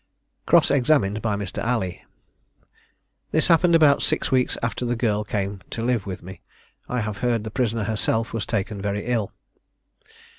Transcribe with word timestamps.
Cross 0.47 0.71
examined 0.71 1.21
by 1.21 1.35
Mr. 1.35 1.59
Alley. 1.59 2.03
This 3.29 3.45
happened 3.49 3.75
about 3.75 4.01
six 4.01 4.31
weeks 4.31 4.57
after 4.63 4.83
the 4.83 4.95
girl 4.95 5.23
came 5.23 5.61
to 5.69 5.83
live 5.85 6.07
with 6.07 6.23
me. 6.23 6.41
I 6.89 7.01
have 7.01 7.17
heard 7.17 7.43
the 7.43 7.51
prisoner 7.51 7.83
herself 7.83 8.33
was 8.33 8.47
taken 8.47 8.81
very 8.81 9.05
ill. 9.05 9.31